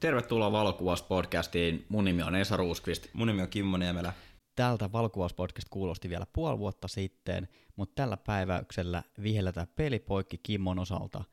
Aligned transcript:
Tervetuloa 0.00 0.52
Valokuvauspodcastiin. 0.52 1.86
Mun 1.88 2.04
nimi 2.04 2.22
on 2.22 2.34
Esa 2.34 2.56
Ruuskvist. 2.56 3.06
Mun 3.12 3.26
nimi 3.26 3.42
on 3.42 3.48
Kimmo 3.48 3.76
Niemelä. 3.76 4.12
Tältä 4.56 4.92
Valokuvauspodcast 4.92 5.68
kuulosti 5.70 6.08
vielä 6.08 6.26
puoli 6.32 6.58
vuotta 6.58 6.88
sitten, 6.88 7.48
mutta 7.76 7.94
tällä 7.94 8.16
päiväyksellä 8.16 9.02
vihelletään 9.22 9.66
pelipoikki 9.76 10.38
Kimmon 10.42 10.78
osalta. 10.78 11.24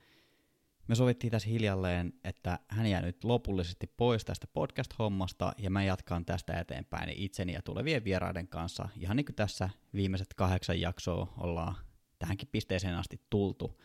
Me 0.88 0.96
sovittiin 0.96 1.32
tässä 1.32 1.50
hiljalleen, 1.50 2.14
että 2.24 2.60
hän 2.68 2.88
jää 2.88 3.02
nyt 3.02 3.24
lopullisesti 3.24 3.88
pois 3.98 4.26
tästä 4.26 4.48
podcast-hommasta 4.48 5.52
ja 5.58 5.70
mä 5.70 5.84
jatkan 5.84 6.26
tästä 6.26 6.60
eteenpäin 6.60 7.10
itseni 7.10 7.54
ja 7.54 7.62
tulevien 7.62 8.04
vieraiden 8.04 8.48
kanssa. 8.48 8.90
Ihan 9.00 9.18
niin 9.18 9.26
kuin 9.26 9.36
tässä 9.36 9.70
viimeiset 9.94 10.34
kahdeksan 10.34 10.82
jaksoa 10.82 11.34
ollaan 11.38 11.76
tähänkin 12.20 12.50
pisteeseen 12.52 12.96
asti 12.96 13.22
tultu 13.30 13.82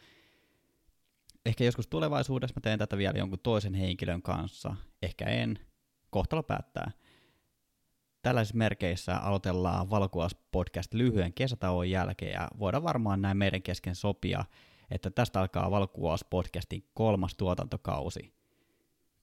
ehkä 1.51 1.65
joskus 1.65 1.87
tulevaisuudessa 1.87 2.55
mä 2.57 2.61
teen 2.61 2.79
tätä 2.79 2.99
vielä 2.99 3.19
jonkun 3.19 3.39
toisen 3.39 3.75
henkilön 3.75 4.23
kanssa, 4.23 4.77
ehkä 5.03 5.25
en, 5.25 5.59
kohtalo 6.11 6.43
päättää. 6.43 6.91
Tällaisissa 8.23 8.57
merkeissä 8.57 9.17
aloitellaan 9.17 9.91
Valkuas 9.91 10.37
podcast 10.51 10.95
lyhyen 10.95 11.33
kesätauon 11.33 11.91
jälkeen 11.91 12.33
ja 12.33 12.49
voidaan 12.59 12.83
varmaan 12.83 13.23
näin 13.23 13.37
meidän 13.37 13.63
kesken 13.63 13.95
sopia, 13.95 14.45
että 14.91 15.11
tästä 15.11 15.41
alkaa 15.41 15.71
Valkuas 15.71 16.25
podcastin 16.31 16.85
kolmas 16.95 17.35
tuotantokausi. 17.35 18.33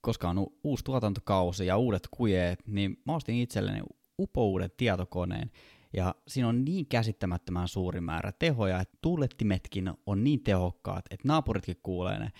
Koska 0.00 0.28
on 0.28 0.46
uusi 0.64 0.84
tuotantokausi 0.84 1.66
ja 1.66 1.76
uudet 1.76 2.08
kujeet, 2.10 2.66
niin 2.66 3.02
mä 3.04 3.14
ostin 3.14 3.36
itselleni 3.36 3.80
upouuden 4.18 4.70
tietokoneen, 4.76 5.50
ja 5.92 6.14
siinä 6.28 6.48
on 6.48 6.64
niin 6.64 6.86
käsittämättömän 6.86 7.68
suuri 7.68 8.00
määrä 8.00 8.32
tehoja, 8.32 8.80
että 8.80 8.98
tuulettimetkin 9.02 9.92
on 10.06 10.24
niin 10.24 10.40
tehokkaat, 10.40 11.04
että 11.10 11.28
naapuritkin 11.28 11.80
kuulee 11.82 12.18
ne. 12.18 12.32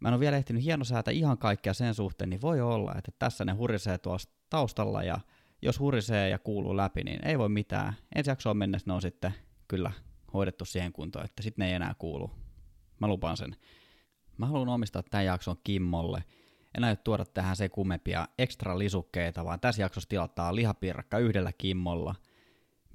Mä 0.00 0.08
en 0.08 0.14
ole 0.14 0.20
vielä 0.20 0.36
ehtinyt 0.36 0.64
hienosäätä 0.64 1.10
ihan 1.10 1.38
kaikkea 1.38 1.74
sen 1.74 1.94
suhteen, 1.94 2.30
niin 2.30 2.40
voi 2.40 2.60
olla, 2.60 2.94
että 2.98 3.12
tässä 3.18 3.44
ne 3.44 3.52
hurisee 3.52 3.98
tuossa 3.98 4.30
taustalla 4.50 5.02
ja 5.02 5.20
jos 5.62 5.80
hurisee 5.80 6.28
ja 6.28 6.38
kuuluu 6.38 6.76
läpi, 6.76 7.04
niin 7.04 7.26
ei 7.26 7.38
voi 7.38 7.48
mitään. 7.48 7.92
Ensi 8.14 8.30
jaksoon 8.30 8.56
mennessä 8.56 8.90
ne 8.90 8.94
on 8.94 9.02
sitten 9.02 9.34
kyllä 9.68 9.92
hoidettu 10.34 10.64
siihen 10.64 10.92
kuntoon, 10.92 11.24
että 11.24 11.42
sitten 11.42 11.62
ne 11.62 11.68
ei 11.68 11.74
enää 11.74 11.94
kuulu. 11.98 12.30
Mä 13.00 13.08
lupaan 13.08 13.36
sen. 13.36 13.56
Mä 14.38 14.46
haluan 14.46 14.68
omistaa 14.68 15.02
tämän 15.02 15.26
jakson 15.26 15.56
Kimmolle. 15.64 16.24
En 16.74 16.84
aio 16.84 16.96
tuoda 16.96 17.24
tähän 17.24 17.56
se 17.56 17.68
kummempia 17.68 18.28
ekstra 18.38 18.78
lisukkeita, 18.78 19.44
vaan 19.44 19.60
tässä 19.60 19.82
jaksossa 19.82 20.08
tilataan 20.08 20.56
lihapiirakka 20.56 21.18
yhdellä 21.18 21.52
Kimmolla– 21.52 22.14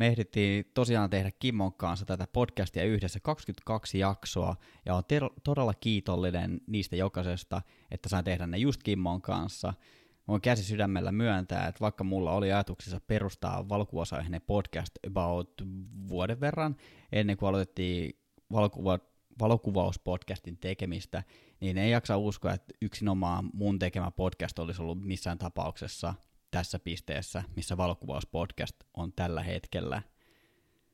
me 0.04 0.08
ehdittiin 0.08 0.66
tosiaan 0.74 1.10
tehdä 1.10 1.32
Kimmon 1.40 1.74
kanssa 1.74 2.06
tätä 2.06 2.28
podcastia 2.34 2.84
yhdessä 2.84 3.20
22 3.20 4.00
jaksoa, 4.00 4.56
ja 4.86 4.96
on 4.96 5.06
ter- 5.06 5.30
todella 5.44 5.74
kiitollinen 5.74 6.62
niistä 6.68 6.96
jokaisesta, 6.96 7.62
että 7.92 8.10
sain 8.10 8.26
tehdä 8.26 8.48
ne 8.48 8.58
just 8.58 8.84
Kimmon 8.84 9.22
kanssa. 9.22 9.74
Voin 10.28 10.42
käsi 10.42 10.64
sydämellä 10.64 11.12
myöntää, 11.12 11.68
että 11.68 11.80
vaikka 11.80 12.04
mulla 12.04 12.32
oli 12.32 12.52
ajatuksissa 12.52 13.02
perustaa 13.08 13.70
valkuvausaiheinen 13.70 14.42
podcast 14.42 14.92
about 15.08 15.62
vuoden 16.08 16.40
verran, 16.40 16.76
ennen 17.12 17.38
kuin 17.38 17.50
aloitettiin 17.50 18.20
valokuva, 18.52 19.00
valokuvauspodcastin 19.40 20.58
tekemistä, 20.58 21.24
niin 21.60 21.78
ei 21.78 21.92
jaksa 21.92 22.18
uskoa, 22.18 22.54
että 22.54 22.74
yksinomaan 22.82 23.50
mun 23.54 23.80
tekemä 23.80 24.12
podcast 24.12 24.60
olisi 24.60 24.82
ollut 24.82 25.02
missään 25.02 25.38
tapauksessa– 25.38 26.14
tässä 26.54 26.80
pisteessä, 26.80 27.44
missä 27.56 27.78
valokuvauspodcast 27.78 28.76
on 28.94 29.14
tällä 29.14 29.44
hetkellä. 29.44 30.02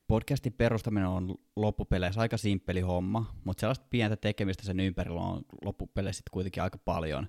Podcastin 0.07 0.53
perustaminen 0.53 1.07
on 1.07 1.35
loppupeleissä 1.55 2.21
aika 2.21 2.37
simppeli 2.37 2.81
homma, 2.81 3.35
mutta 3.43 3.61
sellaista 3.61 3.85
pientä 3.89 4.15
tekemistä 4.15 4.63
sen 4.63 4.79
ympärillä 4.79 5.21
on 5.21 5.41
loppupeleissä 5.65 6.23
kuitenkin 6.31 6.63
aika 6.63 6.77
paljon. 6.85 7.27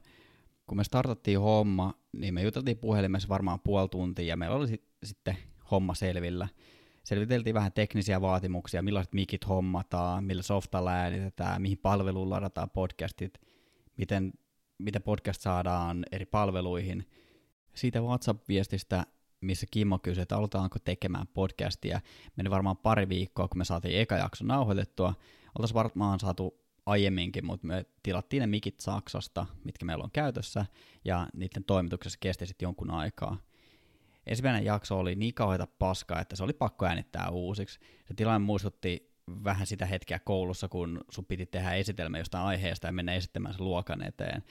Kun 0.67 0.77
me 0.77 0.85
startattiin 0.85 1.41
homma, 1.41 1.95
niin 2.13 2.35
me 2.35 2.43
juteltiin 2.43 2.79
puhelimessa 2.79 3.29
varmaan 3.29 3.61
puoli 3.61 3.89
tuntia 3.89 4.25
ja 4.25 4.37
meillä 4.37 4.57
oli 4.57 4.83
sitten 5.05 5.37
homma 5.71 5.95
selvillä. 5.95 6.49
Selviteltiin 7.05 7.55
vähän 7.55 7.73
teknisiä 7.73 8.21
vaatimuksia, 8.21 8.83
millaiset 8.83 9.15
mikit 9.15 9.49
hommataan, 9.49 10.25
millä 10.25 10.43
softalla 10.43 10.93
äänitetään, 10.93 11.63
mihin 11.63 11.79
palveluun 11.79 12.31
ladataan 12.31 12.71
podcastit, 12.71 13.41
miten, 13.97 14.33
miten 14.79 15.03
podcast 15.03 15.41
saadaan 15.41 16.05
eri 16.13 16.27
palveluihin– 16.27 17.07
siitä 17.75 18.01
WhatsApp-viestistä, 18.01 19.07
missä 19.41 19.67
Kimmo 19.71 19.99
kysyi, 19.99 20.23
että 20.23 20.37
aloitetaanko 20.37 20.79
tekemään 20.85 21.27
podcastia. 21.27 22.01
Meni 22.37 22.51
varmaan 22.51 22.77
pari 22.77 23.09
viikkoa, 23.09 23.49
kun 23.49 23.59
me 23.59 23.65
saatiin 23.65 24.01
eka 24.01 24.17
jakso 24.17 24.45
nauhoitettua. 24.45 25.15
Oltaisiin 25.59 25.75
varmaan 25.75 26.21
saatu 26.21 26.61
aiemminkin, 26.87 27.47
mutta 27.47 27.67
me 27.67 27.87
tilattiin 28.03 28.41
ne 28.41 28.47
mikit 28.47 28.81
Saksasta, 28.81 29.47
mitkä 29.65 29.85
meillä 29.85 30.05
on 30.05 30.11
käytössä, 30.11 30.67
ja 31.05 31.27
niiden 31.35 31.65
toimituksessa 31.65 32.19
kesti 32.21 32.47
sitten 32.47 32.67
jonkun 32.67 32.91
aikaa. 32.91 33.37
Ensimmäinen 34.27 34.65
jakso 34.65 34.99
oli 34.99 35.15
niin 35.15 35.35
kauheita 35.35 35.67
paskaa, 35.79 36.21
että 36.21 36.37
se 36.37 36.45
oli 36.45 36.53
pakko 36.53 36.87
äänittää 36.87 37.31
uusiksi. 37.31 37.81
Se 38.05 38.15
tilanne 38.15 38.47
muistutti 38.47 39.11
vähän 39.45 39.67
sitä 39.67 39.87
hetkeä 39.87 40.19
koulussa, 40.19 40.69
kun 40.69 41.01
sun 41.11 41.25
piti 41.25 41.47
tehdä 41.47 41.73
esitelmä 41.73 42.19
jostain 42.19 42.45
aiheesta 42.45 42.87
ja 42.87 42.93
mennä 42.93 43.15
esittämään 43.15 43.55
se 43.55 43.63
luokan 43.63 44.07
eteen 44.07 44.43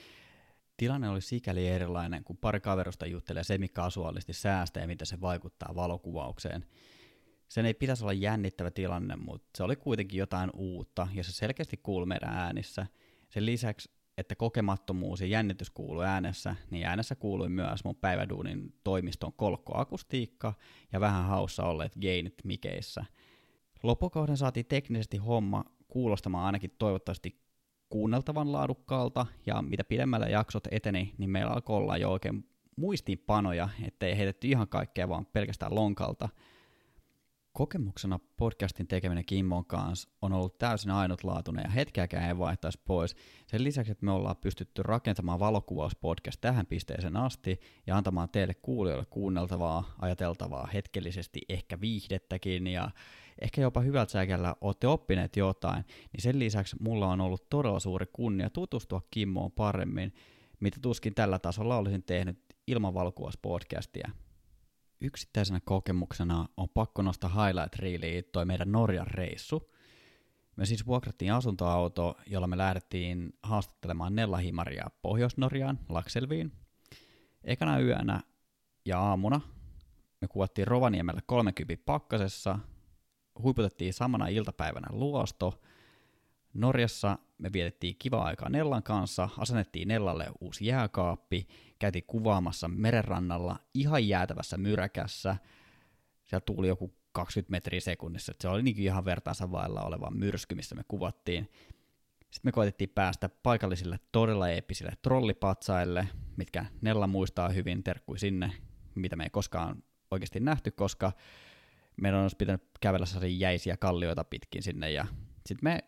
tilanne 0.80 1.10
oli 1.10 1.22
sikäli 1.22 1.68
erilainen, 1.68 2.24
kun 2.24 2.38
pari 2.38 2.60
kaverusta 2.60 3.06
juttelee 3.06 3.44
semikasuaalisti 3.44 4.34
säästä 4.34 4.80
ja 4.80 4.88
miten 4.88 5.08
se 5.08 5.22
vaikuttaa 5.22 5.76
valokuvaukseen. 5.76 6.66
Sen 7.48 7.66
ei 7.66 7.74
pitäisi 7.74 8.04
olla 8.04 8.14
jännittävä 8.14 8.72
tilanne, 8.72 9.16
mutta 9.16 9.50
se 9.58 9.64
oli 9.64 9.76
kuitenkin 9.76 10.20
jotain 10.20 10.50
uutta, 10.54 11.08
ja 11.14 11.24
se 11.24 11.32
selkeästi 11.32 11.78
kuului 11.78 12.06
meidän 12.06 12.34
äänissä. 12.34 12.88
Sen 13.30 13.46
lisäksi, 13.46 13.92
että 14.18 14.36
kokemattomuus 14.36 15.22
ja 15.22 15.28
jännitys 15.28 15.70
kuului 15.70 16.06
äänessä, 16.06 16.56
niin 16.70 16.86
äänessä 16.86 17.16
kuului 17.16 17.50
myös 17.50 17.84
mun 17.84 17.96
päiväduunin 17.96 18.74
toimiston 18.84 19.34
kolkkoakustiikka 19.34 20.54
ja 20.92 21.00
vähän 21.00 21.26
haussa 21.26 21.64
olleet 21.64 21.94
gainit 22.02 22.36
mikeissä. 22.44 23.06
Loppukauden 23.84 24.38
saatiin 24.38 24.66
teknisesti 24.66 25.18
homma 25.18 25.66
kuulostamaan 25.88 26.46
ainakin 26.46 26.76
toivottavasti 26.78 27.49
kuunneltavan 27.90 28.52
laadukkaalta, 28.52 29.26
ja 29.46 29.62
mitä 29.62 29.84
pidemmällä 29.84 30.26
jaksot 30.26 30.68
eteni, 30.72 31.14
niin 31.18 31.30
meillä 31.30 31.52
alkoi 31.52 31.78
olla 31.78 31.98
jo 31.98 32.12
oikein 32.12 32.46
muistiinpanoja, 32.76 33.70
ettei 33.88 34.18
heitetty 34.18 34.48
ihan 34.48 34.68
kaikkea 34.68 35.10
vaan 35.10 35.26
pelkästään 35.26 35.76
lonkalta. 35.76 36.30
Kokemuksena 37.54 38.20
podcastin 38.38 38.88
tekeminen 38.88 39.26
Kimmon 39.26 39.66
kanssa 39.66 40.10
on 40.22 40.34
ollut 40.34 40.58
täysin 40.58 40.92
ainutlaatuinen 40.92 41.64
ja 41.64 41.70
hetkeäkään 41.70 42.28
ei 42.28 42.38
vaihtaisi 42.38 42.80
pois. 42.86 43.16
Sen 43.48 43.64
lisäksi, 43.64 43.92
että 43.92 44.06
me 44.06 44.12
ollaan 44.12 44.38
pystytty 44.38 44.84
rakentamaan 44.84 45.40
valokuvauspodcast 45.40 46.42
tähän 46.42 46.66
pisteeseen 46.66 47.18
asti 47.18 47.60
ja 47.88 47.98
antamaan 47.98 48.30
teille 48.30 48.54
kuulijoille 48.54 49.06
kuunneltavaa, 49.06 49.96
ajateltavaa, 50.02 50.70
hetkellisesti 50.74 51.42
ehkä 51.50 51.82
viihdettäkin 51.82 52.68
ja 52.68 52.92
ehkä 53.42 53.62
jopa 53.62 53.82
hyvältä 53.82 54.12
säkällä 54.12 54.56
olette 54.62 54.88
oppineet 54.88 55.36
jotain, 55.36 55.86
niin 56.14 56.22
sen 56.22 56.40
lisäksi 56.40 56.76
mulla 56.80 57.08
on 57.08 57.22
ollut 57.22 57.50
todella 57.50 57.80
suuri 57.80 58.06
kunnia 58.14 58.50
tutustua 58.50 59.02
Kimmoon 59.12 59.52
paremmin, 59.52 60.14
mitä 60.60 60.78
tuskin 60.82 61.16
tällä 61.16 61.40
tasolla 61.40 61.78
olisin 61.78 62.04
tehnyt 62.04 62.40
ilman 62.68 62.94
valkuvauspodcastia. 62.94 64.10
Yksittäisenä 65.02 65.60
kokemuksena 65.66 66.48
on 66.58 66.70
pakko 66.70 67.02
nostaa 67.02 67.30
highlight 67.46 67.76
reeliin 67.76 68.24
toi 68.32 68.46
meidän 68.46 68.72
Norjan 68.72 69.08
reissu. 69.08 69.74
Me 70.56 70.66
siis 70.66 70.86
vuokrattiin 70.86 71.34
asuntoauto, 71.34 72.18
jolla 72.28 72.48
me 72.48 72.58
lähdettiin 72.58 73.34
haastattelemaan 73.44 74.16
Nella 74.16 74.38
Himaria 74.38 74.86
Pohjois-Norjaan, 75.02 75.80
Lakselviin. 75.90 76.52
Ekana 77.44 77.80
yönä 77.80 78.22
ja 78.86 79.00
aamuna 79.00 79.42
me 80.22 80.28
kuvattiin 80.28 80.68
Rovaniemellä 80.68 81.22
30 81.26 81.84
pakkasessa 81.86 82.60
huiputettiin 83.44 83.94
samana 83.94 84.28
iltapäivänä 84.28 84.88
luosto. 84.90 85.62
Norjassa 86.54 87.18
me 87.38 87.54
vietettiin 87.54 87.96
kivaa 88.00 88.26
aikaa 88.26 88.50
Nellan 88.50 88.84
kanssa, 88.84 89.30
asennettiin 89.38 89.88
Nellalle 89.88 90.28
uusi 90.42 90.66
jääkaappi, 90.66 91.48
käytiin 91.80 92.04
kuvaamassa 92.08 92.68
merenrannalla 92.68 93.60
ihan 93.74 94.08
jäätävässä 94.08 94.58
myräkässä. 94.58 95.36
Siellä 96.26 96.44
tuli 96.46 96.68
joku 96.68 96.94
20 97.12 97.52
metriä 97.52 97.80
sekunnissa, 97.80 98.34
se 98.40 98.48
oli 98.48 98.64
niin 98.64 98.80
ihan 98.80 99.06
vertaansa 99.06 99.52
vailla 99.52 99.82
oleva 99.82 100.12
myrsky, 100.12 100.56
missä 100.56 100.76
me 100.76 100.84
kuvattiin. 100.88 101.50
Sitten 102.20 102.50
me 102.50 102.52
koitettiin 102.52 102.90
päästä 102.90 103.30
paikallisille 103.30 104.00
todella 104.12 104.50
eeppisille 104.50 104.92
trollipatsaille, 105.02 106.08
mitkä 106.38 106.66
Nella 106.82 107.08
muistaa 107.08 107.50
hyvin, 107.50 107.84
terkkui 107.84 108.20
sinne, 108.20 108.52
mitä 108.96 109.16
me 109.16 109.24
ei 109.24 109.30
koskaan 109.30 109.84
oikeasti 110.12 110.40
nähty, 110.40 110.72
koska 110.72 111.12
meidän 112.02 112.22
olisi 112.22 112.36
pitänyt 112.36 112.64
kävellä 112.80 113.06
sellaisia 113.06 113.38
jäisiä 113.38 113.78
kallioita 113.78 114.24
pitkin 114.24 114.64
sinne, 114.64 114.92
ja 114.92 115.06
sitten 115.46 115.60
me, 115.64 115.84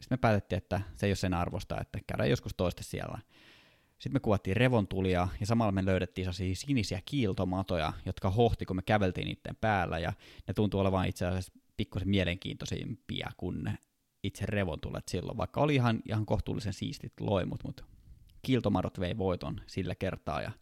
sit 0.00 0.10
me 0.10 0.16
päätettiin, 0.16 0.56
että 0.56 0.80
se 0.96 1.06
ei 1.06 1.10
ole 1.10 1.16
sen 1.16 1.34
arvosta, 1.34 1.80
että 1.80 1.98
käydään 2.06 2.30
joskus 2.30 2.54
toista 2.54 2.82
siellä. 2.82 3.18
Sitten 3.98 4.12
me 4.12 4.20
kuvattiin 4.20 4.56
revontulia, 4.56 5.28
ja 5.40 5.46
samalla 5.46 5.72
me 5.72 5.84
löydettiin 5.84 6.24
sellaisia 6.24 6.54
sinisiä 6.54 7.00
kiiltomatoja, 7.04 7.92
jotka 8.06 8.30
hohti, 8.30 8.66
kun 8.66 8.76
me 8.76 8.82
käveltiin 8.82 9.26
niiden 9.26 9.56
päällä, 9.60 9.98
ja 9.98 10.12
ne 10.48 10.54
tuntuu 10.54 10.80
olevan 10.80 11.08
itse 11.08 11.26
asiassa 11.26 11.52
pikkusen 11.76 12.08
mielenkiintoisimpia 12.08 13.30
kuin 13.36 13.78
itse 14.22 14.46
revontulet 14.46 15.08
silloin, 15.08 15.38
vaikka 15.38 15.60
oli 15.60 15.74
ihan, 15.74 16.00
ihan 16.08 16.26
kohtuullisen 16.26 16.72
siistit 16.72 17.12
loimut, 17.20 17.64
mutta 17.64 17.84
Kiltomadot 18.42 19.00
vei 19.00 19.18
voiton 19.18 19.60
sillä 19.66 19.94
kertaa. 19.94 20.42
Ja 20.42 20.52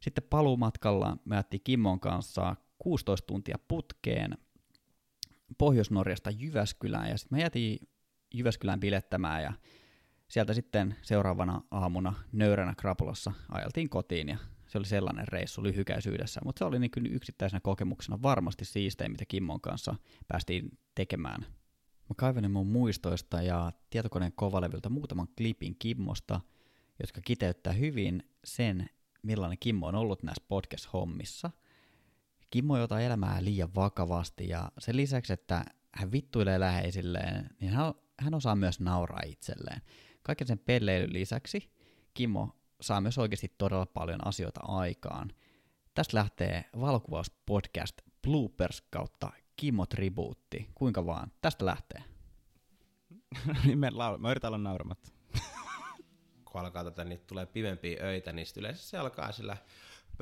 sitten 0.00 0.24
paluumatkalla 0.30 1.16
me 1.24 1.36
jättiin 1.36 1.60
Kimmon 1.64 2.00
kanssa 2.00 2.56
16 2.78 3.26
tuntia 3.26 3.58
putkeen 3.68 4.38
Pohjois-Norjasta 5.58 6.30
Jyväskylään 6.30 7.08
ja 7.08 7.18
sitten 7.18 7.38
me 7.38 7.42
jätiin 7.42 7.88
Jyväskylään 8.34 8.80
bilettämään 8.80 9.42
ja 9.42 9.52
sieltä 10.28 10.54
sitten 10.54 10.96
seuraavana 11.02 11.62
aamuna 11.70 12.14
nöyränä 12.32 12.74
krapulassa 12.74 13.32
ajeltiin 13.48 13.88
kotiin 13.88 14.28
ja 14.28 14.36
se 14.66 14.78
oli 14.78 14.86
sellainen 14.86 15.28
reissu 15.28 15.62
lyhykäisyydessä, 15.62 16.40
mutta 16.44 16.58
se 16.58 16.64
oli 16.64 16.78
niin 16.78 16.90
kyllä 16.90 17.08
yksittäisenä 17.12 17.60
kokemuksena 17.60 18.22
varmasti 18.22 18.64
siistein, 18.64 19.12
mitä 19.12 19.24
Kimmon 19.24 19.60
kanssa 19.60 19.94
päästiin 20.28 20.78
tekemään. 20.94 21.46
Mä 22.08 22.14
kaivelin 22.16 22.50
mun 22.50 22.66
muistoista 22.66 23.42
ja 23.42 23.72
tietokoneen 23.90 24.32
kovalevyltä 24.32 24.88
muutaman 24.88 25.28
klipin 25.36 25.76
Kimmosta, 25.78 26.40
jotka 27.00 27.20
kiteyttää 27.24 27.72
hyvin 27.72 28.22
sen, 28.44 28.90
millainen 29.22 29.58
Kimmo 29.60 29.86
on 29.86 29.94
ollut 29.94 30.22
näissä 30.22 30.44
podcast-hommissa. 30.48 31.50
Kimmo 32.50 32.76
ei 32.76 32.82
ota 32.82 33.00
elämää 33.00 33.44
liian 33.44 33.74
vakavasti 33.74 34.48
ja 34.48 34.72
sen 34.78 34.96
lisäksi, 34.96 35.32
että 35.32 35.64
hän 35.94 36.12
vittuilee 36.12 36.60
läheisilleen, 36.60 37.50
niin 37.60 37.72
hän, 37.72 37.94
hän 38.20 38.34
osaa 38.34 38.56
myös 38.56 38.80
nauraa 38.80 39.22
itselleen. 39.26 39.82
Kaiken 40.22 40.46
sen 40.46 40.58
pelleilyn 40.58 41.12
lisäksi 41.12 41.70
Kimmo 42.14 42.56
saa 42.80 43.00
myös 43.00 43.18
oikeasti 43.18 43.54
todella 43.58 43.86
paljon 43.86 44.26
asioita 44.26 44.60
aikaan. 44.64 45.32
Tästä 45.94 46.16
lähtee 46.16 46.64
valokuvauspodcast 46.80 47.96
Bloopers 48.22 48.82
kautta 48.90 49.32
Kimmo 49.56 49.86
Tribuutti. 49.86 50.70
Kuinka 50.74 51.06
vaan? 51.06 51.32
Tästä 51.40 51.66
lähtee. 51.66 52.02
Niin 53.66 53.78
mä, 53.78 53.88
laul- 53.88 54.18
mä 54.18 54.30
yritän 54.30 54.48
olla 54.48 54.58
nauramatta. 54.58 55.12
kun 56.44 56.60
alkaa 56.60 56.84
tätä, 56.84 57.04
niin 57.04 57.20
tulee 57.20 57.46
pidempiä 57.46 58.04
öitä, 58.04 58.32
niin 58.32 58.46
yleensä 58.56 58.82
se 58.82 58.98
alkaa 58.98 59.32
sillä 59.32 59.56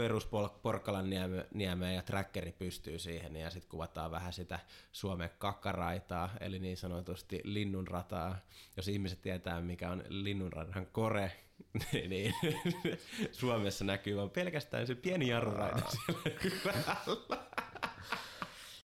perusporkkalan 0.00 1.11
niemeen 1.55 1.94
ja 1.94 2.02
trackeri 2.02 2.52
pystyy 2.52 2.99
siihen 2.99 3.37
ja 3.37 3.50
sitten 3.50 3.70
kuvataan 3.70 4.11
vähän 4.11 4.32
sitä 4.32 4.61
Suomen 4.93 5.31
kakkaraitaa, 5.38 6.31
eli 6.41 6.58
niin 6.58 6.76
sanotusti 6.76 7.41
linnunrataa. 7.44 8.37
Jos 8.76 8.88
ihmiset 8.88 9.23
tietää, 9.23 9.61
mikä 9.61 9.91
on 9.91 10.05
linnunradan 10.08 10.87
kore, 10.87 11.32
niin 12.08 12.35
Suomessa 13.32 13.85
näkyy 13.85 14.17
vaan 14.17 14.31
pelkästään 14.31 14.87
se 14.87 14.94
pieni 14.94 15.29
jarruraita 15.29 15.91
siellä 15.91 16.23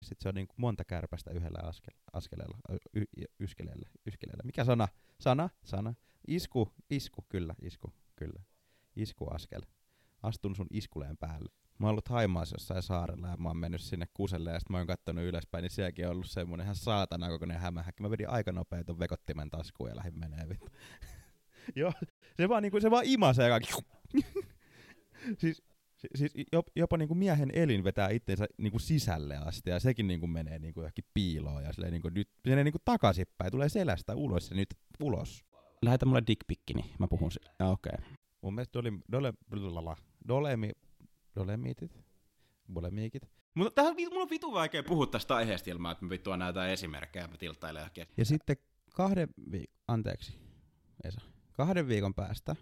Sitten 0.02 0.24
se 0.24 0.30
on 0.30 0.36
niin 0.36 0.48
monta 0.58 0.84
kärpästä 0.86 1.32
yhdellä 1.32 1.60
askel, 1.64 1.94
askeleella, 2.14 2.58
y, 2.94 3.04
yskeleellä, 3.40 3.90
yskeleellä. 4.08 4.44
Mikä 4.46 4.64
sana? 4.64 4.88
Sana? 5.20 5.50
Sana. 5.64 5.94
Isku, 6.28 6.74
isku, 6.90 7.26
kyllä, 7.30 7.56
isku, 7.62 7.94
kyllä. 8.16 8.44
Iskuaskel. 8.96 9.62
Astun 10.26 10.56
sun 10.56 10.68
iskuleen 10.72 11.18
päälle. 11.18 11.52
Mä 11.80 11.88
oon 11.88 11.92
ollut 11.92 12.10
Haimaassa 12.10 12.56
jossain 12.56 12.84
saarella 12.84 13.28
ja 13.28 13.38
mä 13.38 13.50
oon 13.50 13.58
mennyt 13.58 13.82
sinne 13.82 14.06
kuselle 14.14 14.52
ja 14.52 14.60
sitten 14.60 14.74
mä 14.74 14.78
oon 14.78 14.88
kattonut 14.88 15.24
ylöspäin, 15.24 15.62
niin 15.62 15.72
sielläkin 15.72 16.06
on 16.06 16.12
ollut 16.12 16.30
semmonen 16.30 16.64
ihan 16.64 16.76
saatana 16.76 17.30
kokoinen 17.30 17.60
hämähäkki. 17.60 18.04
Mä 18.04 18.10
vedin 18.10 18.30
aika 18.30 18.52
nopein 18.52 18.86
ton 18.86 19.00
vekottimen 19.00 19.50
taskuun 19.50 19.90
ja 19.90 19.96
lähdin 19.96 20.20
menee 20.20 20.50
vittu. 20.50 20.68
Joo, 21.76 21.94
se 22.38 22.50
vaan, 22.50 22.64
niinku, 22.64 22.80
se 22.80 22.92
vaan 22.92 23.06
imasee 23.06 23.50
kaikki. 23.50 23.74
siis, 25.42 25.64
siis 26.16 26.34
jopa 26.76 26.98
niinku 26.98 27.16
miehen 27.16 27.50
elin 27.54 27.84
vetää 27.84 28.10
itsensä 28.10 28.46
niinku 28.58 28.80
sisälle 28.80 29.38
asti 29.38 29.70
ja 29.70 29.80
sekin 29.80 30.08
niinku 30.08 30.28
menee 30.28 30.60
niinku 30.60 30.80
johonkin 30.80 31.06
piiloon 31.14 31.64
ja 31.64 31.74
silleen 31.74 31.94
niinku 31.94 32.10
nyt 32.10 32.30
menee 32.48 32.64
niinku 32.64 32.80
takaisinpäin, 32.86 33.52
tulee 33.52 33.70
selästä 33.70 34.16
ulos 34.16 34.50
ja 34.50 34.56
nyt 34.56 34.70
ulos. 35.00 35.46
Lähetä 35.82 36.06
mulle 36.06 36.24
dickpikki, 36.28 36.74
niin 36.74 36.86
mä 37.00 37.08
puhun 37.08 37.32
sille. 37.32 37.50
Okei. 37.60 37.92
Okay. 37.96 38.06
Mun 38.42 38.56
mielestä 38.56 38.74
dole, 38.74 38.92
dole, 39.12 39.34
dole, 39.52 39.96
dolemi, 40.28 40.72
dolemiitit, 41.36 42.00
bolemiikit. 42.74 43.30
Mutta 43.54 43.82
tähän 43.82 43.96
mun 44.14 44.22
on 44.22 44.30
vitu 44.30 44.54
vaikea 44.54 44.84
puhua 44.84 45.08
tästä 45.08 45.36
aiheesta 45.36 45.70
ilman, 45.70 45.92
että 45.92 46.06
mä 46.06 46.10
vittua 46.10 46.38
näytän 46.38 46.70
esimerkkejä, 46.70 47.28
mä 47.28 47.38
tilttailen 47.38 47.90
Ja 48.18 48.26
sitten 48.26 48.56
kahden 48.94 49.30
vi- 49.52 49.72
anteeksi, 49.88 50.40
Esa 51.04 51.22
kahden 51.54 51.88
viikon 51.88 52.14
päästä 52.14 52.56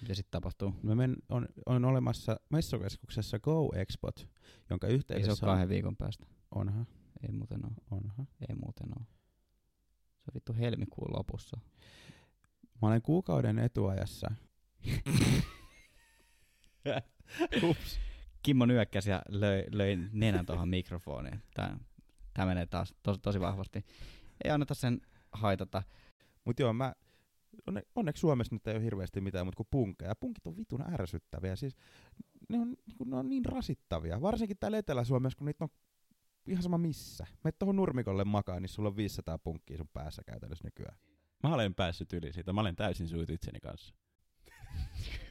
mitä 0.00 0.14
sitten 0.14 0.30
tapahtuu? 0.30 0.74
Mä 0.82 0.94
men, 0.94 1.16
on, 1.28 1.48
on 1.66 1.84
olemassa 1.84 2.40
messukeskuksessa 2.50 3.38
Go 3.38 3.72
Expot, 3.74 4.28
jonka 4.70 4.86
yhteydessä... 4.86 5.32
Ei 5.32 5.36
se 5.36 5.44
ole 5.44 5.52
kahden 5.52 5.68
viikon 5.68 5.96
päästä. 5.96 6.26
Onhan. 6.54 6.86
Ei 7.22 7.32
muuten 7.32 7.66
ole. 7.66 7.72
Onhan. 7.90 8.28
Ei 8.48 8.54
muuten 8.54 8.88
ole. 8.98 9.06
Se 10.20 10.30
on 10.30 10.34
vittu 10.34 10.54
helmikuun 10.54 11.16
lopussa. 11.16 11.60
Mä 12.82 12.88
olen 12.88 13.02
kuukauden 13.02 13.58
etuajassa. 13.58 14.30
Ups. 17.70 18.00
Kimmo 18.42 18.66
nyökkäsi 18.66 19.10
ja 19.10 19.22
löi, 19.28 19.64
löi 19.72 19.96
nenän 20.12 20.46
tuohon 20.46 20.68
mikrofoniin. 20.68 21.42
Tää, 21.54 21.78
tää 22.34 22.46
menee 22.46 22.66
taas 22.66 22.94
tosi, 23.02 23.20
tosi 23.20 23.40
vahvasti. 23.40 23.84
Ei 24.44 24.50
anneta 24.50 24.74
sen 24.74 25.00
haitata. 25.32 25.82
Mut 26.44 26.60
joo, 26.60 26.72
mä 26.72 26.94
onne, 27.66 27.82
onneksi 27.94 28.20
Suomessa 28.20 28.54
nyt 28.54 28.66
ei 28.66 28.76
ole 28.76 28.84
hirveästi 28.84 29.20
mitään 29.20 29.46
mutta 29.46 29.56
kuin 29.56 29.68
punkkeja. 29.70 30.16
Punkit 30.16 30.46
on 30.46 30.56
vitun 30.56 30.92
ärsyttäviä. 30.92 31.56
Siis 31.56 31.76
ne 32.48 32.58
on, 32.58 32.76
niinku, 32.86 33.04
ne 33.04 33.16
on 33.16 33.28
niin 33.28 33.44
rasittavia. 33.44 34.20
Varsinkin 34.20 34.56
täällä 34.60 34.78
Etelä-Suomessa, 34.78 35.36
kun 35.36 35.46
niitä 35.46 35.64
on 35.64 35.70
ihan 36.46 36.62
sama 36.62 36.78
missä. 36.78 37.26
Menet 37.44 37.58
tuohon 37.58 37.76
nurmikolle 37.76 38.24
makaan, 38.24 38.62
niin 38.62 38.70
sulla 38.70 38.88
on 38.88 38.96
500 38.96 39.38
punkkia 39.38 39.76
sun 39.76 39.88
päässä 39.92 40.22
käytännössä 40.26 40.64
nykyään. 40.64 40.98
Mä 41.42 41.54
olen 41.54 41.74
päässyt 41.74 42.12
yli 42.12 42.32
siitä. 42.32 42.52
Mä 42.52 42.60
olen 42.60 42.76
täysin 42.76 43.08
suut 43.08 43.30
itseni 43.30 43.60
kanssa. 43.60 43.94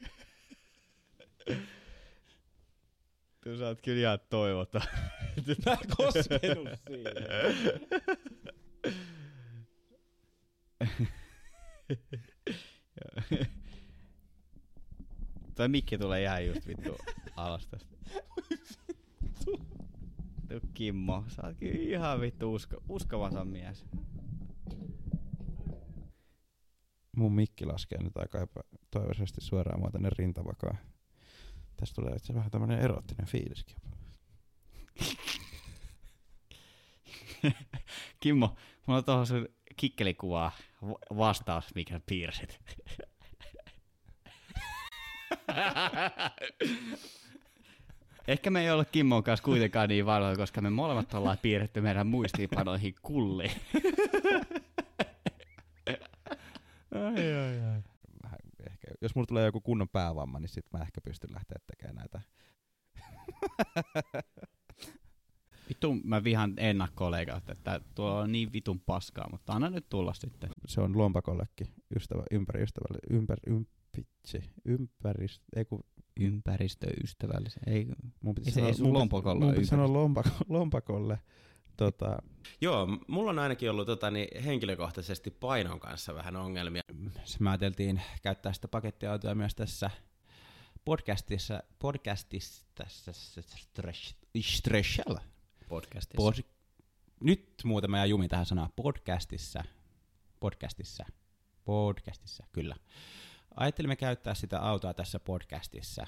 Ty 3.44 3.58
sä 3.58 3.68
oot 3.68 3.82
kyllä 3.82 4.00
ihan 4.00 4.20
toivota. 4.30 4.82
Mä 5.66 5.72
en 5.72 5.78
koskenut 5.98 6.70
siihen. 6.88 7.14
Toi 15.56 15.68
mikki 15.68 15.98
tulee 15.98 16.24
ihan 16.24 16.46
just 16.46 16.68
vittu 16.68 16.98
alas 17.36 17.68
tästä. 17.68 17.96
Tuu 19.46 19.62
Kimmo, 20.74 21.24
sä 21.28 21.42
oot 21.46 21.58
kyllä 21.58 21.80
ihan 21.80 22.22
vittu 22.22 22.54
usko, 22.54 22.84
uskovasa 22.90 23.46
mies. 23.46 23.86
Mun 27.16 27.34
mikki 27.34 27.66
laskee 27.66 28.04
nyt 28.04 28.18
aika 28.18 28.48
toivoisesti 28.92 29.42
suoraan 29.42 29.80
mua 29.80 29.92
tänne 29.92 30.10
rintavakaan. 30.18 30.78
Tästä 31.80 31.96
tulee 31.96 32.16
itse 32.16 32.34
vähän 32.34 32.52
tämmönen 32.52 32.80
erottinen 32.80 33.28
fiiliskin 33.28 33.76
jopa. 33.84 34.00
Kimmo, 38.20 38.56
mulla 38.86 38.98
on 38.98 39.04
tuohon 39.06 39.28
sun 39.28 39.48
kikkelikuvaa 39.76 40.52
vastaus, 41.18 41.76
mikä 41.76 42.02
piirsit. 42.06 42.60
Ehkä 48.28 48.50
me 48.50 48.62
ei 48.62 48.72
ole 48.72 48.86
Kimmon 48.86 49.24
kanssa 49.24 49.44
kuitenkaan 49.44 49.90
niin 49.90 50.06
vanhoja, 50.06 50.36
koska 50.36 50.62
me 50.62 50.70
molemmat 50.70 51.14
ollaan 51.14 51.38
piirretty 51.42 51.82
meidän 51.82 52.08
muistiinpanoihin 52.08 52.96
kulli. 53.02 53.48
ai, 56.96 57.34
ai, 57.36 57.62
ai. 57.74 57.82
Jos 59.02 59.16
mulla 59.16 59.28
tulee 59.28 59.46
joku 59.46 59.62
kunnon 59.62 59.90
päävamma, 59.90 60.40
niin 60.40 60.50
sit 60.50 60.66
mä 60.74 60.80
ehkä 60.80 61.02
pystyn 61.02 61.34
lähteä 61.34 61.58
tekemään 61.68 61.96
näitä. 61.96 62.22
Vittu, 65.70 65.96
mä 66.04 66.24
vihan 66.24 66.54
ennakkoleikautta, 66.58 67.52
että 67.52 67.82
tuo 67.96 68.12
on 68.12 68.32
niin 68.32 68.54
vitun 68.54 68.80
paskaa, 68.80 69.30
mutta 69.32 69.54
anna 69.54 69.70
nyt 69.70 69.90
tulla 69.90 70.14
sitten. 70.14 70.50
Se 70.68 70.82
on 70.82 70.98
lompakollekin 70.98 71.68
ystävä, 71.96 72.24
ympäri 72.32 72.64
ystävälle, 72.64 73.00
ympär, 73.10 73.38
ympitsi, 73.48 74.52
ympäristö, 74.66 75.46
ei 75.56 75.66
kun 75.66 75.84
ympäristöystävällisen. 76.20 77.64
Ei, 77.68 77.88
mun 78.22 78.36
piti 78.36 78.50
ei 78.50 78.54
sanoa, 78.54 78.66
se 78.66 78.70
ei 78.70 78.78
sun 78.78 78.94
lompakolla 78.94 79.46
mun 79.46 79.54
piti 79.54 79.66
sanoa 79.66 79.94
lompako, 79.94 80.30
lompakolle. 80.50 81.20
Tota, 81.80 82.18
Joo, 82.62 82.88
mulla 83.08 83.30
on 83.30 83.40
ainakin 83.40 83.72
ollut 83.72 83.86
tota, 83.86 84.12
niin 84.12 84.44
henkilökohtaisesti 84.44 85.32
painon 85.32 85.80
kanssa 85.80 86.16
vähän 86.16 86.36
ongelmia. 86.36 86.82
Me 87.40 87.50
ajateltiin 87.50 88.02
käyttää 88.22 88.54
sitä 88.54 88.68
pakettiautoa 88.68 89.36
myös 89.36 89.56
tässä 89.56 89.90
podcastissa, 90.86 91.64
podcastissa, 91.80 92.66
tässä. 92.76 93.12
Podcastissa. 95.70 96.16
Pod, 96.16 96.34
nyt 97.24 97.50
muuten 97.64 97.92
mä 97.92 98.06
jumi 98.06 98.28
tähän 98.28 98.46
sanaan 98.46 98.70
podcastissa. 98.76 99.64
Podcastissa. 100.40 101.06
Podcastissa, 101.66 102.44
kyllä. 102.52 102.76
Ajattelimme 103.56 103.96
käyttää 103.96 104.34
sitä 104.34 104.60
autoa 104.60 104.94
tässä 104.94 105.20
podcastissa. 105.20 106.06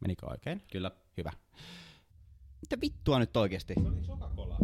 Menikö 0.00 0.26
oikein? 0.26 0.62
Kyllä. 0.72 0.90
Hyvä. 1.16 1.32
Mitä 2.60 2.80
vittua 2.80 3.18
nyt 3.18 3.36
oikeesti? 3.36 3.74
Se 3.74 3.88
oli 3.88 4.00
Coca-Cola. 4.00 4.63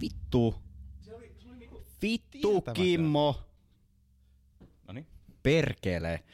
Vittu. 0.00 0.54
Se 1.00 1.14
oli, 1.14 1.34
se 1.38 1.48
oli 1.48 1.56
niinku 1.56 1.84
Vittu. 2.02 2.62
Kimmo. 2.74 3.40
Noniin. 4.86 5.06
Perkele. 5.42 6.24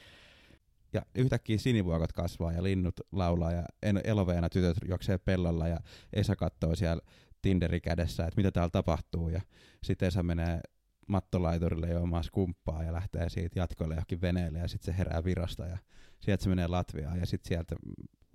ja 0.92 1.02
yhtäkkiä 1.14 1.58
sinivuokot 1.58 2.12
kasvaa 2.12 2.52
ja 2.52 2.62
linnut 2.62 3.00
laulaa 3.12 3.52
ja 3.52 3.64
en- 3.82 4.00
eloveena 4.04 4.48
tytöt 4.48 4.76
juoksee 4.88 5.18
pellolla 5.18 5.68
ja 5.68 5.80
Esa 6.12 6.36
katsoo 6.36 6.74
siellä 6.74 7.02
Tinderi 7.42 7.80
kädessä, 7.80 8.26
että 8.26 8.36
mitä 8.36 8.50
täällä 8.50 8.70
tapahtuu 8.70 9.28
ja 9.28 9.40
sitten 9.82 10.08
Esa 10.08 10.22
menee 10.22 10.60
mattolaiturille 11.08 11.88
juomaan 11.90 12.24
skumppaa 12.24 12.82
ja 12.84 12.92
lähtee 12.92 13.28
siitä 13.28 13.58
jatkoille 13.60 13.94
johonkin 13.94 14.20
veneelle 14.20 14.58
ja 14.58 14.68
sitten 14.68 14.94
se 14.94 14.98
herää 14.98 15.24
virasta 15.24 15.66
ja 15.66 15.78
sieltä 16.20 16.42
se 16.42 16.48
menee 16.48 16.66
Latviaan 16.66 17.18
ja 17.20 17.26
sitten 17.26 17.48
sieltä 17.48 17.76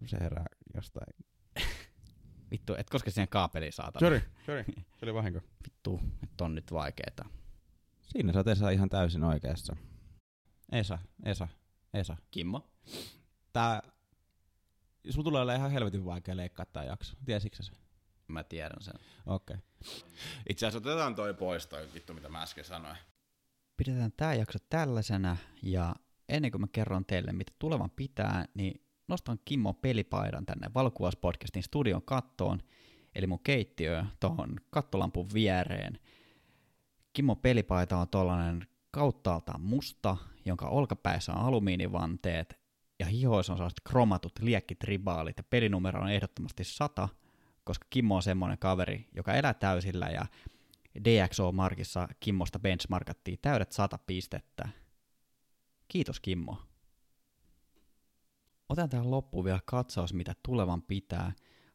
se 0.05 0.17
herää 0.19 0.45
jostain. 0.75 1.13
Vittu, 2.51 2.75
et 2.75 2.89
koske 2.89 3.11
siihen 3.11 3.27
kaapeliin 3.27 3.73
saatana. 3.73 3.99
Sorry, 3.99 4.21
sorry, 4.45 4.63
se 4.75 5.05
oli 5.05 5.13
vahinko. 5.13 5.39
Vittu, 5.63 6.01
että 6.23 6.43
on 6.45 6.55
nyt 6.55 6.71
vaikeeta. 6.71 7.25
Siinä 8.01 8.33
sä 8.33 8.39
oot 8.39 8.47
Esa 8.47 8.69
ihan 8.69 8.89
täysin 8.89 9.23
oikeassa. 9.23 9.75
Esa, 10.71 10.99
Esa, 11.25 11.47
Esa. 11.93 12.17
Kimmo? 12.31 12.69
Tää... 13.53 13.81
Sulla 15.09 15.23
tulee 15.23 15.41
olemaan 15.41 15.59
ihan 15.59 15.71
helvetin 15.71 16.05
vaikea 16.05 16.37
leikkaa 16.37 16.65
tää 16.65 16.83
jakso. 16.83 17.17
Tiesitkö 17.25 17.63
se? 17.63 17.71
Mä 18.27 18.43
tiedän 18.43 18.81
sen. 18.81 18.93
Okei. 19.25 19.55
Okay. 19.55 19.99
Itse 20.49 20.67
asiassa 20.67 20.89
otetaan 20.89 21.15
toi 21.15 21.33
pois, 21.33 21.67
toi 21.67 21.87
vittu 21.93 22.13
mitä 22.13 22.29
mä 22.29 22.41
äsken 22.41 22.65
sanoin. 22.65 22.97
Pidetään 23.77 24.11
tämä 24.17 24.33
jakso 24.33 24.59
tällaisena 24.69 25.37
ja 25.61 25.95
ennen 26.29 26.51
kuin 26.51 26.61
mä 26.61 26.67
kerron 26.71 27.05
teille, 27.05 27.31
mitä 27.31 27.51
tulevan 27.59 27.89
pitää, 27.89 28.45
niin 28.53 28.81
nostan 29.09 29.39
Kimmo 29.45 29.73
pelipaidan 29.73 30.45
tänne 30.45 30.67
Valokuvauspodcastin 30.75 31.63
studion 31.63 32.01
kattoon, 32.01 32.59
eli 33.15 33.27
mun 33.27 33.43
keittiö 33.43 34.05
tuohon 34.19 34.55
kattolampun 34.69 35.27
viereen. 35.33 35.99
Kimmo 37.13 37.35
pelipaita 37.35 37.97
on 37.97 38.07
tollanen 38.07 38.67
kauttaaltaan 38.91 39.61
musta, 39.61 40.17
jonka 40.45 40.67
olkapäissä 40.67 41.33
on 41.33 41.45
alumiinivanteet 41.45 42.59
ja 42.99 43.05
hihoissa 43.05 43.53
on 43.53 43.57
sellaiset 43.57 43.81
kromatut 43.83 44.39
liekkitribaalit 44.41 45.37
ja 45.37 45.43
pelinumero 45.43 46.01
on 46.01 46.11
ehdottomasti 46.11 46.63
100, 46.63 47.09
koska 47.63 47.87
Kimmo 47.89 48.15
on 48.15 48.23
semmoinen 48.23 48.57
kaveri, 48.57 49.07
joka 49.15 49.33
elää 49.33 49.53
täysillä 49.53 50.07
ja 50.07 50.25
DxO-markissa 51.03 52.07
Kimmosta 52.19 52.59
benchmarkattiin 52.59 53.39
täydet 53.41 53.71
100 53.71 53.97
pistettä. 53.97 54.69
Kiitos 55.87 56.19
Kimmo. 56.19 56.68
Otan 58.69 58.89
tähän 58.89 59.11
loppuun 59.11 59.45
vielä 59.45 59.59
katsaus, 59.65 60.13
mitä 60.13 60.33
tulevan 60.43 60.81
pitää. 60.81 61.31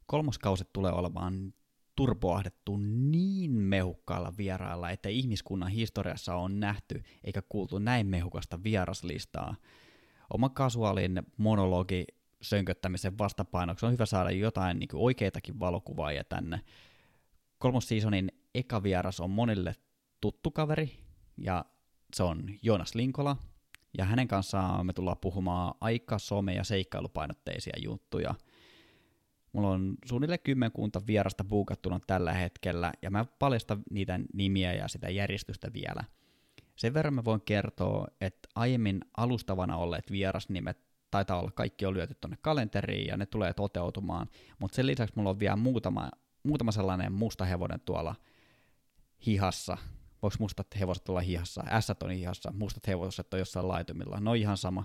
Kolmoskausi 0.06 0.64
tulee 0.72 0.92
olemaan 0.92 1.54
turboahdettu 1.96 2.76
niin 3.10 3.50
mehukkailla 3.50 4.32
vierailla, 4.38 4.90
että 4.90 5.08
ihmiskunnan 5.08 5.68
historiassa 5.68 6.34
on 6.34 6.60
nähty 6.60 7.02
eikä 7.24 7.42
kuultu 7.48 7.78
näin 7.78 8.06
mehukasta 8.06 8.62
vieraslistaa. 8.62 9.54
Oma 10.30 10.48
kasuaalin 10.48 11.22
monologi 11.36 12.04
sönköttämisen 12.42 13.18
vastapainoksi 13.18 13.86
on 13.86 13.92
hyvä 13.92 14.06
saada 14.06 14.30
jotain 14.30 14.78
niin 14.78 14.88
oikeitakin 14.92 15.60
valokuvaajia 15.60 16.24
tänne. 16.24 16.60
Kolmosseasonin 17.58 18.32
eka 18.54 18.82
vieras 18.82 19.20
on 19.20 19.30
monille 19.30 19.76
tuttu 20.20 20.50
kaveri, 20.50 20.92
ja 21.36 21.64
se 22.14 22.22
on 22.22 22.44
Joonas 22.62 22.94
Linkola, 22.94 23.36
ja 23.98 24.04
hänen 24.04 24.28
kanssaan 24.28 24.86
me 24.86 24.92
tullaan 24.92 25.16
puhumaan 25.20 25.74
aika 25.80 26.16
some- 26.16 26.56
ja 26.56 26.64
seikkailupainotteisia 26.64 27.74
juttuja. 27.84 28.34
Mulla 29.52 29.70
on 29.70 29.96
suunnilleen 30.04 30.40
kymmenkunta 30.44 31.02
vierasta 31.06 31.44
buukattuna 31.44 32.00
tällä 32.06 32.32
hetkellä, 32.32 32.92
ja 33.02 33.10
mä 33.10 33.24
paljastan 33.38 33.82
niitä 33.90 34.20
nimiä 34.34 34.72
ja 34.72 34.88
sitä 34.88 35.10
järjestystä 35.10 35.72
vielä. 35.72 36.04
Sen 36.76 36.94
verran 36.94 37.14
mä 37.14 37.24
voin 37.24 37.40
kertoa, 37.44 38.06
että 38.20 38.48
aiemmin 38.54 39.00
alustavana 39.16 39.76
olleet 39.76 40.10
vierasnimet 40.10 40.78
taitaa 41.10 41.40
olla 41.40 41.50
kaikki 41.50 41.86
on 41.86 41.94
lyöty 41.94 42.14
tonne 42.20 42.36
kalenteriin 42.40 43.06
ja 43.06 43.16
ne 43.16 43.26
tulee 43.26 43.52
toteutumaan, 43.52 44.28
mutta 44.58 44.76
sen 44.76 44.86
lisäksi 44.86 45.14
mulla 45.16 45.30
on 45.30 45.38
vielä 45.38 45.56
muutama, 45.56 46.10
muutama 46.42 46.72
sellainen 46.72 47.12
musta 47.12 47.44
hevonen 47.44 47.80
tuolla 47.80 48.14
hihassa. 49.26 49.76
Voiko 50.24 50.36
mustat 50.38 50.66
hevoset 50.80 51.08
olla 51.08 51.20
hihassa? 51.20 51.64
Ässät 51.68 52.02
on 52.02 52.10
hihassa, 52.10 52.52
mustat 52.52 52.86
hevoset 52.86 53.34
on 53.34 53.38
jossain 53.38 53.68
laitumilla. 53.68 54.20
No 54.20 54.34
ihan 54.34 54.56
sama. 54.56 54.84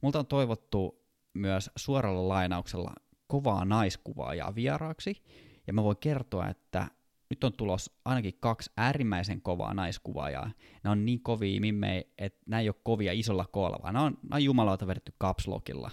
Multa 0.00 0.18
on 0.18 0.26
toivottu 0.26 1.04
myös 1.34 1.70
suoralla 1.76 2.28
lainauksella 2.28 2.92
kovaa 3.26 3.64
naiskuvaajaa 3.64 4.54
vieraaksi, 4.54 5.22
ja 5.66 5.72
mä 5.72 5.82
voin 5.84 5.96
kertoa, 5.96 6.48
että 6.48 6.88
nyt 7.30 7.44
on 7.44 7.52
tulos 7.52 7.90
ainakin 8.04 8.34
kaksi 8.40 8.70
äärimmäisen 8.76 9.42
kovaa 9.42 9.74
naiskuvaajaa. 9.74 10.50
Nämä 10.84 10.92
on 10.92 11.04
niin 11.04 11.20
kovia 11.22 11.60
mimmei, 11.60 12.12
että 12.18 12.40
nämä 12.46 12.60
ei 12.60 12.68
ole 12.68 12.76
kovia 12.82 13.12
isolla 13.12 13.46
koolla, 13.46 13.78
vaan 13.82 13.94
nämä 13.94 14.06
on, 14.06 14.18
nämä 14.22 14.36
on 14.36 14.44
jumalauta 14.44 14.86
vedetty 14.86 15.12
kapslokilla. 15.18 15.90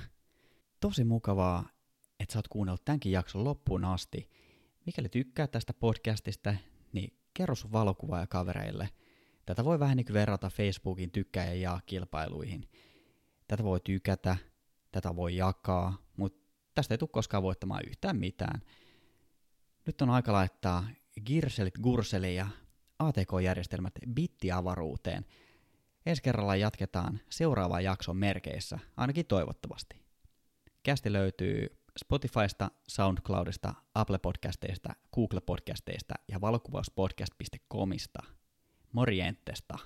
Tosi 0.79 1.03
mukavaa, 1.03 1.69
että 2.19 2.33
sä 2.33 2.39
oot 2.39 2.47
kuunnellut 2.47 2.85
tämänkin 2.85 3.11
jakson 3.11 3.43
loppuun 3.43 3.85
asti. 3.85 4.29
Mikäli 4.85 5.09
tykkää 5.09 5.47
tästä 5.47 5.73
podcastista, 5.73 6.55
niin 6.91 7.22
kerro 7.33 7.55
sun 7.55 7.71
valokuvaaja 7.71 8.27
kavereille. 8.27 8.89
Tätä 9.45 9.65
voi 9.65 9.79
vähän 9.79 9.97
niin 9.97 10.05
kuin 10.05 10.13
verrata 10.13 10.49
Facebookin 10.49 11.11
tykkää 11.11 11.53
ja 11.53 11.79
kilpailuihin. 11.85 12.69
Tätä 13.47 13.63
voi 13.63 13.79
tykätä, 13.79 14.37
tätä 14.91 15.15
voi 15.15 15.35
jakaa, 15.35 15.97
mutta 16.17 16.49
tästä 16.75 16.93
ei 16.93 16.97
tule 16.97 17.09
koskaan 17.13 17.43
voittamaan 17.43 17.83
yhtään 17.87 18.17
mitään. 18.17 18.61
Nyt 19.85 20.01
on 20.01 20.09
aika 20.09 20.33
laittaa 20.33 20.85
girselit 21.25 21.77
gurseli 21.77 22.35
ja 22.35 22.47
ATK-järjestelmät 22.99 23.93
bittiavaruuteen. 24.13 25.25
Ensi 26.05 26.21
kerralla 26.21 26.55
jatketaan 26.55 27.19
seuraavaan 27.29 27.83
jakson 27.83 28.17
merkeissä, 28.17 28.79
ainakin 28.97 29.25
toivottavasti. 29.25 29.95
Kästi 30.83 31.13
löytyy 31.13 31.82
Spotifysta, 31.99 32.71
SoundCloudista, 32.87 33.73
Apple 33.95 34.19
Podcasteista, 34.19 34.95
Google 35.13 35.41
Podcasteista 35.41 36.13
ja 36.27 36.41
valokuvauspodcast.comista. 36.41 38.19
Morjentesta! 38.91 39.77